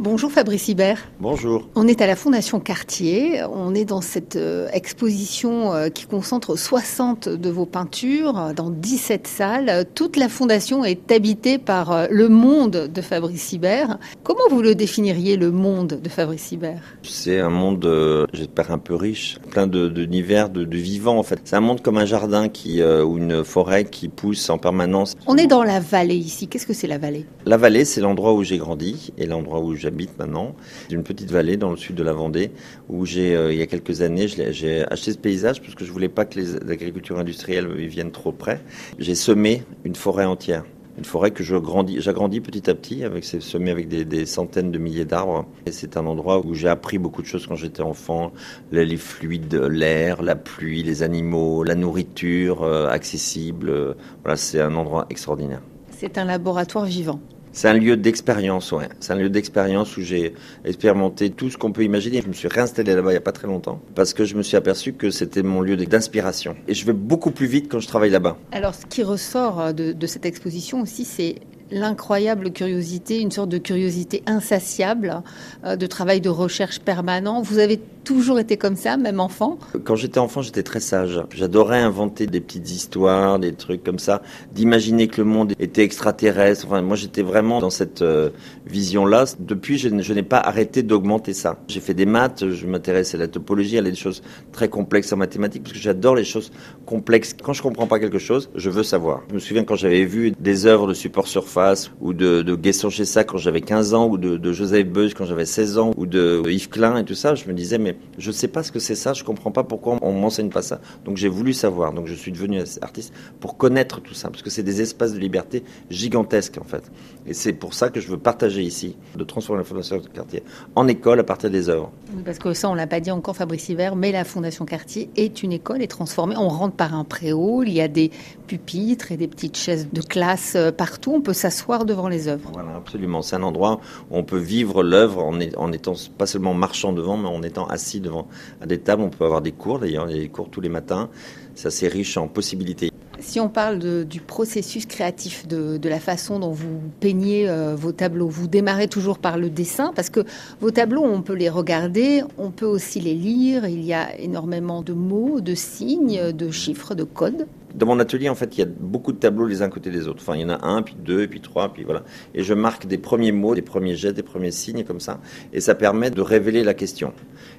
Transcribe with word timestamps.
Bonjour 0.00 0.30
Fabrice 0.30 0.68
Hibert. 0.68 1.08
Bonjour. 1.18 1.68
On 1.74 1.88
est 1.88 2.00
à 2.00 2.06
la 2.06 2.14
Fondation 2.14 2.60
Cartier. 2.60 3.42
On 3.52 3.74
est 3.74 3.84
dans 3.84 4.00
cette 4.00 4.36
euh, 4.36 4.68
exposition 4.72 5.74
euh, 5.74 5.88
qui 5.88 6.06
concentre 6.06 6.54
60 6.54 7.28
de 7.28 7.50
vos 7.50 7.66
peintures 7.66 8.38
euh, 8.38 8.52
dans 8.52 8.70
17 8.70 9.26
salles. 9.26 9.86
Toute 9.96 10.16
la 10.16 10.28
fondation 10.28 10.84
est 10.84 11.10
habitée 11.10 11.58
par 11.58 12.06
le 12.12 12.28
monde 12.28 12.88
de 12.94 13.00
Fabrice 13.00 13.52
Hibert. 13.52 13.98
Comment 14.22 14.44
vous 14.48 14.62
le 14.62 14.76
définiriez, 14.76 15.36
le 15.36 15.50
monde 15.50 15.98
de 16.00 16.08
Fabrice 16.08 16.52
Hibert? 16.52 16.80
C'est 17.02 17.40
un 17.40 17.50
monde, 17.50 18.28
j'espère, 18.32 18.70
un 18.70 18.78
peu 18.78 18.94
riche, 18.94 19.40
plein 19.50 19.66
d'univers, 19.66 20.48
de, 20.48 20.60
de, 20.60 20.64
de, 20.66 20.76
vivants 20.76 21.18
en 21.18 21.24
fait. 21.24 21.40
C'est 21.42 21.56
un 21.56 21.60
monde 21.60 21.82
comme 21.82 21.98
un 21.98 22.06
jardin 22.06 22.48
qui, 22.48 22.84
ou 22.84 23.18
une 23.18 23.42
forêt 23.42 23.84
qui 23.84 24.06
pousse 24.06 24.48
en 24.48 24.58
permanence. 24.58 25.16
On 25.26 25.36
est 25.36 25.48
dans 25.48 25.64
la 25.64 25.80
vallée 25.80 26.14
ici. 26.14 26.46
Qu'est-ce 26.46 26.66
que 26.66 26.72
c'est 26.72 26.86
la 26.86 26.98
vallée? 26.98 27.26
La 27.46 27.56
vallée, 27.56 27.84
c'est 27.84 28.00
l'endroit 28.00 28.32
où 28.34 28.44
j'ai 28.44 28.58
grandi 28.58 29.12
et 29.18 29.26
l'endroit 29.26 29.58
où 29.58 29.74
j'ai 29.74 29.87
j'habite 29.88 30.18
maintenant, 30.18 30.54
d'une 30.90 31.02
petite 31.02 31.30
vallée 31.30 31.56
dans 31.56 31.70
le 31.70 31.78
sud 31.78 31.96
de 31.96 32.02
la 32.02 32.12
Vendée, 32.12 32.50
où 32.90 33.06
j'ai, 33.06 33.34
euh, 33.34 33.52
il 33.52 33.58
y 33.58 33.62
a 33.62 33.66
quelques 33.66 34.02
années, 34.02 34.28
j'ai 34.28 34.84
acheté 34.90 35.12
ce 35.12 35.18
paysage 35.18 35.62
parce 35.62 35.74
que 35.74 35.84
je 35.84 35.90
voulais 35.90 36.10
pas 36.10 36.26
que 36.26 36.38
les 36.38 36.56
agricultures 36.70 37.18
industrielles 37.18 37.66
viennent 37.86 38.12
trop 38.12 38.32
près. 38.32 38.60
J'ai 38.98 39.14
semé 39.14 39.62
une 39.84 39.94
forêt 39.94 40.26
entière 40.26 40.64
une 40.98 41.04
forêt 41.04 41.30
que 41.30 41.44
je 41.44 41.54
grandis, 41.54 42.00
j'agrandis 42.00 42.40
petit 42.40 42.68
à 42.68 42.74
petit, 42.74 43.04
avec 43.04 43.24
c'est 43.24 43.40
semé 43.40 43.70
avec 43.70 43.86
des, 43.86 44.26
centaines 44.26 44.72
de 44.72 44.78
milliers 44.78 45.04
d'arbres. 45.04 45.46
Et 45.64 45.70
c'est 45.70 45.96
un 45.96 46.04
endroit 46.06 46.44
où 46.44 46.54
j'ai 46.54 46.68
appris 46.68 46.98
beaucoup 46.98 47.22
de 47.22 47.26
choses 47.28 47.46
quand 47.46 47.54
j'étais 47.54 47.82
enfant, 47.82 48.32
les, 48.72 48.96
fluides, 48.96 49.54
l'air, 49.54 50.22
la 50.22 50.34
pluie, 50.34 50.82
les 50.82 51.04
animaux, 51.04 51.62
la 51.62 51.76
nourriture 51.76 52.64
euh, 52.64 52.88
accessible. 52.88 53.94
Voilà, 54.24 54.36
c'est 54.36 54.60
un 54.60 54.74
endroit 54.74 55.06
extraordinaire. 55.08 55.62
C'est 55.96 56.18
un 56.18 56.24
laboratoire 56.24 56.84
vivant. 56.84 57.20
C'est 57.52 57.68
un 57.68 57.74
lieu 57.74 57.96
d'expérience, 57.96 58.72
ouais. 58.72 58.88
C'est 59.00 59.12
un 59.12 59.16
lieu 59.16 59.30
d'expérience 59.30 59.96
où 59.96 60.02
j'ai 60.02 60.34
expérimenté 60.64 61.30
tout 61.30 61.50
ce 61.50 61.56
qu'on 61.56 61.72
peut 61.72 61.84
imaginer. 61.84 62.22
Je 62.22 62.28
me 62.28 62.32
suis 62.32 62.48
réinstallé 62.48 62.94
là-bas 62.94 63.10
il 63.10 63.14
n'y 63.14 63.18
a 63.18 63.22
pas 63.22 63.32
très 63.32 63.46
longtemps 63.46 63.80
parce 63.94 64.14
que 64.14 64.24
je 64.24 64.34
me 64.36 64.42
suis 64.42 64.56
aperçu 64.56 64.92
que 64.92 65.10
c'était 65.10 65.42
mon 65.42 65.60
lieu 65.60 65.76
d'inspiration. 65.76 66.56
Et 66.68 66.74
je 66.74 66.84
vais 66.86 66.92
beaucoup 66.92 67.30
plus 67.30 67.46
vite 67.46 67.68
quand 67.70 67.80
je 67.80 67.88
travaille 67.88 68.10
là-bas. 68.10 68.36
Alors, 68.52 68.74
ce 68.74 68.86
qui 68.86 69.02
ressort 69.02 69.72
de, 69.74 69.92
de 69.92 70.06
cette 70.06 70.26
exposition 70.26 70.80
aussi, 70.80 71.04
c'est 71.04 71.36
l'incroyable 71.70 72.52
curiosité, 72.52 73.20
une 73.20 73.30
sorte 73.30 73.48
de 73.48 73.58
curiosité 73.58 74.22
insatiable, 74.26 75.22
euh, 75.64 75.76
de 75.76 75.86
travail 75.86 76.20
de 76.20 76.28
recherche 76.28 76.80
permanent. 76.80 77.42
Vous 77.42 77.58
avez 77.58 77.80
toujours 78.04 78.38
été 78.38 78.56
comme 78.56 78.76
ça, 78.76 78.96
même 78.96 79.20
enfant? 79.20 79.58
Quand 79.84 79.96
j'étais 79.96 80.18
enfant, 80.18 80.40
j'étais 80.40 80.62
très 80.62 80.80
sage. 80.80 81.20
J'adorais 81.34 81.78
inventer 81.78 82.26
des 82.26 82.40
petites 82.40 82.70
histoires, 82.70 83.38
des 83.38 83.52
trucs 83.52 83.84
comme 83.84 83.98
ça, 83.98 84.22
d'imaginer 84.52 85.08
que 85.08 85.20
le 85.20 85.26
monde 85.26 85.52
était 85.58 85.82
extraterrestre. 85.82 86.66
Enfin, 86.66 86.80
moi, 86.80 86.96
j'étais 86.96 87.22
vraiment 87.22 87.60
dans 87.60 87.70
cette 87.70 88.02
euh, 88.02 88.30
vision-là. 88.66 89.24
Depuis, 89.38 89.78
je, 89.78 89.88
n'ai 89.88 90.22
pas 90.22 90.38
arrêté 90.38 90.82
d'augmenter 90.82 91.34
ça. 91.34 91.58
J'ai 91.68 91.80
fait 91.80 91.94
des 91.94 92.06
maths, 92.06 92.48
je 92.48 92.66
m'intéresse 92.66 93.14
à 93.14 93.18
la 93.18 93.28
topologie, 93.28 93.78
à 93.78 93.82
des 93.82 93.94
choses 93.94 94.22
très 94.52 94.68
complexes 94.68 95.12
en 95.12 95.16
mathématiques, 95.16 95.64
parce 95.64 95.74
que 95.74 95.80
j'adore 95.80 96.14
les 96.14 96.24
choses 96.24 96.50
complexes. 96.86 97.34
Quand 97.42 97.52
je 97.52 97.62
comprends 97.62 97.86
pas 97.86 97.98
quelque 97.98 98.18
chose, 98.18 98.48
je 98.54 98.70
veux 98.70 98.82
savoir. 98.82 99.22
Je 99.28 99.34
me 99.34 99.38
souviens 99.38 99.64
quand 99.64 99.76
j'avais 99.76 100.04
vu 100.04 100.32
des 100.38 100.66
œuvres 100.66 100.86
de 100.88 100.94
support 100.94 101.28
surface 101.28 101.57
ou 102.00 102.12
de, 102.12 102.42
de 102.42 102.54
Guesson 102.54 102.90
ça 102.90 103.24
quand 103.24 103.38
j'avais 103.38 103.60
15 103.60 103.94
ans, 103.94 104.08
ou 104.08 104.18
de, 104.18 104.52
Joseph 104.52 104.86
Beuys 104.86 105.12
quand 105.14 105.24
j'avais 105.24 105.44
16 105.44 105.78
ans, 105.78 105.90
ou 105.96 106.06
de 106.06 106.42
Yves 106.46 106.68
Klein 106.68 106.96
et 106.98 107.04
tout 107.04 107.14
ça, 107.14 107.34
je 107.34 107.46
me 107.46 107.52
disais, 107.52 107.78
mais 107.78 107.96
je 108.18 108.28
ne 108.28 108.32
sais 108.32 108.48
pas 108.48 108.62
ce 108.62 108.72
que 108.72 108.78
c'est 108.78 108.94
ça, 108.94 109.12
je 109.12 109.24
comprends 109.24 109.50
pas 109.50 109.64
pourquoi 109.64 109.98
on 110.02 110.12
m'enseigne 110.12 110.50
pas 110.50 110.62
ça. 110.62 110.80
Donc 111.04 111.16
j'ai 111.16 111.28
voulu 111.28 111.52
savoir, 111.52 111.92
donc 111.92 112.06
je 112.06 112.14
suis 112.14 112.32
devenu 112.32 112.60
artiste 112.82 113.12
pour 113.40 113.56
connaître 113.56 114.00
tout 114.00 114.14
ça, 114.14 114.30
parce 114.30 114.42
que 114.42 114.50
c'est 114.50 114.62
des 114.62 114.80
espaces 114.80 115.12
de 115.12 115.18
liberté 115.18 115.64
gigantesques 115.90 116.58
en 116.58 116.64
fait. 116.64 116.90
Et 117.26 117.34
c'est 117.34 117.52
pour 117.52 117.74
ça 117.74 117.90
que 117.90 118.00
je 118.00 118.08
veux 118.08 118.18
partager 118.18 118.62
ici, 118.62 118.96
de 119.16 119.24
transformer 119.24 119.60
la 119.60 119.64
Fondation 119.64 120.00
Cartier 120.00 120.42
en 120.74 120.88
école 120.88 121.20
à 121.20 121.24
partir 121.24 121.50
des 121.50 121.68
œuvres. 121.68 121.90
Parce 122.24 122.38
que 122.38 122.52
ça, 122.54 122.70
on 122.70 122.74
l'a 122.74 122.86
pas 122.86 123.00
dit 123.00 123.10
encore, 123.10 123.36
Fabrice 123.36 123.68
Hiver, 123.68 123.96
mais 123.96 124.12
la 124.12 124.24
Fondation 124.24 124.64
Cartier 124.64 125.10
est 125.16 125.42
une 125.42 125.52
école, 125.52 125.82
est 125.82 125.88
transformée. 125.88 126.36
On 126.36 126.48
rentre 126.48 126.74
par 126.76 126.94
un 126.94 127.04
préau, 127.04 127.62
il 127.62 127.72
y 127.72 127.80
a 127.80 127.88
des 127.88 128.10
pupitres 128.46 129.12
et 129.12 129.16
des 129.16 129.28
petites 129.28 129.56
chaises 129.56 129.88
de 129.92 130.00
classe 130.00 130.54
euh, 130.56 130.72
partout. 130.72 131.12
On 131.14 131.20
peut 131.20 131.32
s'asseoir 131.32 131.47
devant 131.84 132.08
les 132.08 132.28
œuvres. 132.28 132.50
Voilà, 132.52 132.76
absolument. 132.76 133.22
C'est 133.22 133.36
un 133.36 133.42
endroit 133.42 133.80
où 134.10 134.16
on 134.16 134.24
peut 134.24 134.38
vivre 134.38 134.82
l'œuvre 134.82 135.22
en, 135.24 135.38
en, 135.56 135.72
étant 135.72 135.94
pas 136.16 136.26
seulement 136.26 136.54
marchant 136.54 136.92
devant, 136.92 137.16
mais 137.16 137.28
en 137.28 137.42
étant 137.42 137.66
assis 137.66 138.00
devant 138.00 138.28
à 138.60 138.66
des 138.66 138.78
tables. 138.78 139.02
On 139.02 139.10
peut 139.10 139.24
avoir 139.24 139.42
des 139.42 139.52
cours 139.52 139.78
d'ailleurs, 139.78 140.08
il 140.10 140.16
y 140.16 140.20
a 140.20 140.22
des 140.22 140.28
cours 140.28 140.48
tous 140.50 140.60
les 140.60 140.68
matins. 140.68 141.08
C'est 141.54 141.68
assez 141.68 141.88
riche 141.88 142.16
en 142.16 142.28
possibilités. 142.28 142.90
Si 143.20 143.40
on 143.40 143.48
parle 143.48 143.80
de, 143.80 144.04
du 144.04 144.20
processus 144.20 144.86
créatif, 144.86 145.48
de, 145.48 145.76
de, 145.76 145.88
la 145.88 145.98
façon 145.98 146.38
dont 146.38 146.52
vous 146.52 146.80
peignez 147.00 147.48
euh, 147.48 147.74
vos 147.74 147.90
tableaux, 147.90 148.28
vous 148.28 148.46
démarrez 148.46 148.86
toujours 148.86 149.18
par 149.18 149.38
le 149.38 149.50
dessin 149.50 149.92
parce 149.94 150.08
que 150.08 150.20
vos 150.60 150.70
tableaux, 150.70 151.02
on 151.02 151.20
peut 151.20 151.34
les 151.34 151.48
regarder, 151.48 152.22
on 152.38 152.52
peut 152.52 152.66
aussi 152.66 153.00
les 153.00 153.14
lire. 153.14 153.66
Il 153.66 153.84
y 153.84 153.92
a 153.92 154.16
énormément 154.20 154.82
de 154.82 154.92
mots, 154.92 155.40
de 155.40 155.56
signes, 155.56 156.30
de 156.30 156.50
chiffres, 156.52 156.94
de 156.94 157.02
codes. 157.02 157.48
Dans 157.78 157.86
mon 157.86 158.00
atelier, 158.00 158.28
en 158.28 158.34
fait, 158.34 158.56
il 158.56 158.58
y 158.58 158.62
a 158.64 158.66
beaucoup 158.66 159.12
de 159.12 159.18
tableaux 159.18 159.46
les 159.46 159.62
uns 159.62 159.68
côté 159.68 159.90
des 159.90 160.08
autres. 160.08 160.18
Enfin, 160.20 160.34
il 160.34 160.40
y 160.40 160.44
en 160.44 160.48
a 160.48 160.66
un, 160.66 160.82
puis 160.82 160.96
deux, 160.98 161.28
puis 161.28 161.40
trois, 161.40 161.72
puis 161.72 161.84
voilà. 161.84 162.02
Et 162.34 162.42
je 162.42 162.52
marque 162.52 162.86
des 162.86 162.98
premiers 162.98 163.30
mots, 163.30 163.54
des 163.54 163.62
premiers 163.62 163.94
jets, 163.94 164.12
des 164.12 164.24
premiers 164.24 164.50
signes, 164.50 164.82
comme 164.82 164.98
ça. 164.98 165.20
Et 165.52 165.60
ça 165.60 165.76
permet 165.76 166.10
de 166.10 166.20
révéler 166.20 166.64
la 166.64 166.74
question. 166.74 167.12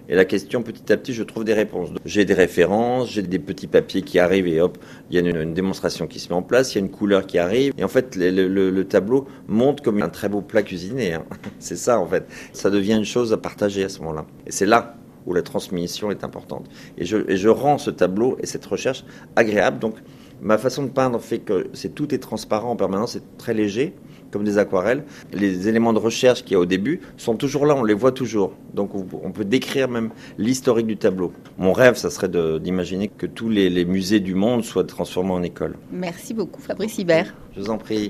Et 0.10 0.16
la 0.16 0.26
question, 0.26 0.62
petit 0.62 0.92
à 0.92 0.98
petit, 0.98 1.14
je 1.14 1.24
trouve 1.24 1.46
des 1.46 1.54
réponses. 1.54 1.92
J'ai 2.04 2.26
des 2.26 2.34
références, 2.34 3.10
j'ai 3.10 3.22
des 3.22 3.40
petits 3.40 3.68
papiers 3.68 4.02
qui 4.02 4.20
arrivent 4.20 4.48
et 4.48 4.60
hop, 4.60 4.78
il 5.10 5.16
y 5.16 5.26
a 5.26 5.42
une, 5.42 5.54
démonstration 5.54 6.06
qui 6.06 6.20
se 6.20 6.28
met 6.28 6.36
en 6.36 6.42
place, 6.42 6.74
il 6.76 6.80
y 6.80 6.82
a 6.82 6.86
une 6.86 6.92
couleur 6.92 7.26
qui 7.26 7.38
arrive. 7.38 7.72
Et 7.78 7.86
en 7.86 7.88
fait, 7.88 8.18
le 8.18 8.84
tableau 8.84 9.26
monte 9.48 9.80
comme 9.80 10.02
un 10.02 10.10
très 10.10 10.28
beau 10.28 10.42
plat 10.42 10.64
cuisiné. 10.64 11.14
Hein. 11.14 11.24
C'est 11.60 11.78
ça, 11.78 11.98
en 11.98 12.08
fait. 12.08 12.28
Ça 12.52 12.70
devient 12.70 12.96
une 12.96 13.06
chose 13.06 13.32
à 13.32 13.38
partager 13.38 13.86
à 13.86 13.90
ce 13.90 14.00
moment-là. 14.00 14.26
Et 14.46 14.52
c'est 14.52 14.66
là 14.66 14.96
où 15.26 15.34
la 15.34 15.42
transmission 15.42 16.12
est 16.12 16.24
importante. 16.24 16.70
Et 16.98 17.06
je, 17.06 17.18
et 17.28 17.38
je 17.38 17.50
rends 17.50 17.78
ce 17.78 17.92
tableau 17.92 18.38
et 18.42 18.46
cette 18.46 18.66
recherche 18.66 19.04
agréable. 19.36 19.80
Donc, 19.80 19.96
ma 20.42 20.58
façon 20.58 20.84
de 20.84 20.90
peindre 20.90 21.20
fait 21.20 21.40
que 21.40 21.68
c'est 21.74 21.94
tout 21.94 22.14
est 22.14 22.20
transparent 22.20 22.72
en 22.72 22.76
permanence, 22.76 23.14
c'est 23.14 23.38
très 23.38 23.54
léger, 23.54 23.94
comme 24.32 24.44
des 24.44 24.58
aquarelles. 24.58 25.04
Les 25.34 25.68
éléments 25.68 25.94
de 25.94 26.00
recherche 26.00 26.44
qu'il 26.44 26.54
y 26.54 26.56
a 26.56 26.60
au 26.60 26.66
début 26.66 27.02
sont 27.18 27.36
toujours 27.36 27.66
là, 27.66 27.76
on 27.76 27.84
les 27.84 27.94
voit 27.94 28.12
toujours. 28.12 28.54
Donc 28.74 28.92
on 28.94 29.32
peut 29.32 29.46
décrire 29.46 29.90
même 29.90 30.12
l'historique 30.38 30.88
du 30.88 30.98
tableau. 30.98 31.34
Mon 31.58 31.74
rêve, 31.74 31.96
ça 31.96 32.10
serait 32.10 32.30
d'imaginer 32.60 33.08
que 33.08 33.26
tous 33.26 33.50
les, 33.50 33.70
les 33.70 33.86
musées 33.86 34.20
du 34.20 34.36
monde 34.36 34.64
soient 34.64 34.84
transformés 34.84 35.32
en 35.32 35.44
école. 35.44 35.76
Merci 35.92 36.34
beaucoup, 36.34 36.62
Fabrice 36.62 36.98
Hibert. 36.98 37.34
Je 37.56 37.62
vous 37.62 37.70
en 37.70 37.78
prie. 37.78 38.08